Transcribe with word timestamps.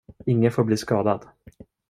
Ingen 0.25 0.51
får 0.51 0.63
bli 0.63 0.77
skadad. 0.77 1.27